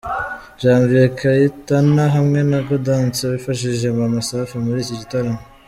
[0.61, 5.41] Janvier Kayitana hamwe na Gaudence wafashije Maman Safi muri iki gitaramo.